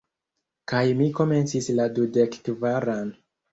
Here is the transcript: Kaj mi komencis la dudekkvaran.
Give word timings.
Kaj 0.73 0.81
mi 1.01 1.09
komencis 1.19 1.69
la 1.81 1.87
dudekkvaran. 2.01 3.15